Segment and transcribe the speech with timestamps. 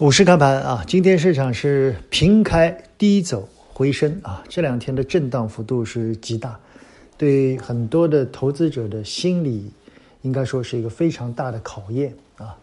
[0.00, 6.56] 五市开盘啊，今天市场是平开低走回升啊，这两天的震荡幅度是极大，
[7.16, 9.68] 对很多的投资者的心理
[10.22, 12.56] 应该说是一个非常大的考验啊。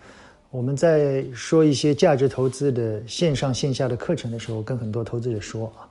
[0.49, 5.83] 我们在说一些价值投资的线上线下的课程的时候，跟很多投资者说啊，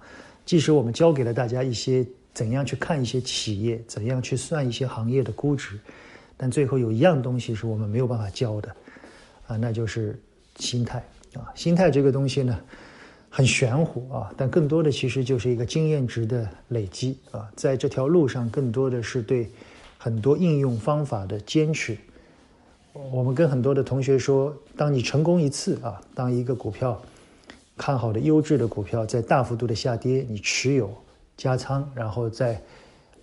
[0.46, 2.02] 即使我们教给了大家一些
[2.32, 5.78] 怎样去看一些企业，怎样去算一些行业的估值，
[6.38, 8.74] 但最后有一样东西是我们没有办法教的
[9.46, 10.18] 啊，那就是
[10.56, 11.04] 心态。
[11.34, 12.58] 啊，心态这个东西呢，
[13.28, 19.50] 很玄乎啊，但更多的其实就是一个经验值的累积啊，在这条路上，更多的是对
[19.98, 21.96] 很多应用方法的坚持。
[23.10, 27.00] 我们跟很多的同学说，当你成功一次啊，当一个股票
[27.76, 30.88] 看好的优质的股票在大幅度的下跌，你持有
[31.36, 32.62] 加仓，然后在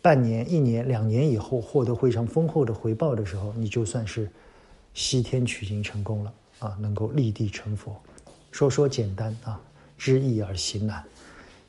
[0.01, 4.29] 半年、一年、两年以后获得非常丰厚的回报的时候，你就算是
[4.93, 6.33] 西天取经成功了。
[6.61, 7.93] 啊，能够立地成佛，
[8.51, 9.59] 说说简单啊，
[9.97, 11.03] 知易而行难。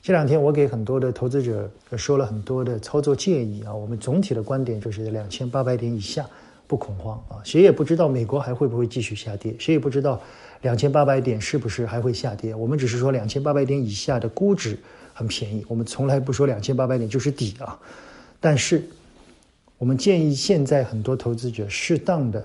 [0.03, 6.27] 这两天我给很多的投资者说了很多的操作建议啊，我们总体的观点就是两千八百点以下
[6.67, 10.21] 不恐慌啊，谁也不知道美国还会不会继续下跌，谁也不知道
[10.61, 12.55] 两千八百点是不是还会下跌。
[12.55, 14.79] 我们只是说两千八百点以下的估值
[15.15, 17.79] 很便宜，我们从来不说两千八百点就是底啊。
[18.41, 18.85] 但是
[19.79, 22.45] 我们建议现在很多投资者适当的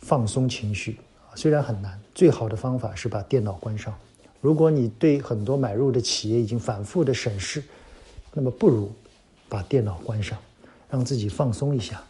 [0.00, 0.98] 放松情绪。
[1.34, 3.94] 虽然很难，最好的方法是把电脑关上。
[4.40, 7.62] 如果你对很多买入的企业已经反复的审视，
[8.32, 8.90] 那么不如
[9.48, 10.38] 把电脑关上，
[10.88, 12.02] 让自己放松一下。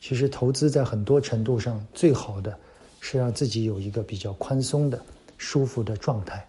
[0.00, 2.56] 其实投资在很多程度上，最好的
[3.00, 5.00] 是让自己有一个比较宽松的、
[5.38, 6.46] 舒服的状态，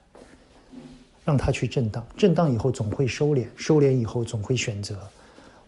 [1.23, 2.05] 让它去震荡。
[2.17, 4.97] 震荡以后总会收敛，收敛以后总会选择。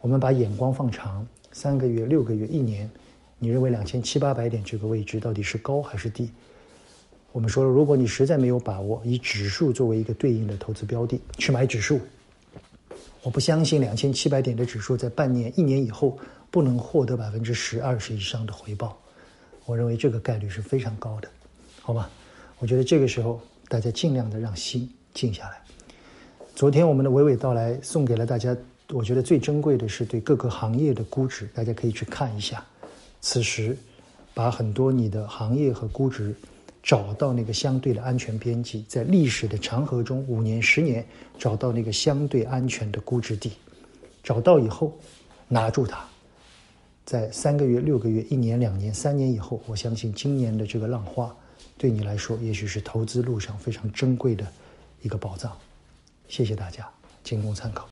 [0.01, 2.89] 我们把眼光放长，三个月、六个月、一年。
[3.45, 6.31] 你认为两千七八百点这个位置到底是高还是低？
[7.31, 12.01] 我们说了，如果你实在没有把握，以指数作为一个对应的投资标的去买指数，
[13.21, 16.17] 我不相信两千七百点的指数在半年、一年以后
[16.49, 18.97] 不能获得百分之十、二十以上的回报。
[19.67, 21.29] 我认为这个概率是非常高的，
[21.83, 22.09] 好吧？
[22.57, 25.61] 我觉得这个时候大家尽量的让心静下来。
[26.55, 28.57] 昨天我们的娓娓道来送给了大家，
[28.89, 32.65] 我觉得最珍贵的是对各个行业的估值，大家可以去看一下。
[33.27, 33.75] 此时，
[34.35, 36.35] 把很多你的行业和估值
[36.83, 41.03] 找到那个相对的安全边际，在历史的长河中，五年、十年
[41.39, 43.53] 找到那个相对安全的估值地，
[44.23, 44.95] 找到以后
[45.47, 46.05] 拿住它，
[47.03, 51.35] 在三个月、六个月、一年、两年、三年以后，我相信今年的这个浪花
[51.79, 54.45] 对你来说，也许是投资路上非常珍贵的
[55.01, 55.51] 一个宝藏。
[56.27, 56.87] 谢谢大家，
[57.23, 57.83] 仅供参考。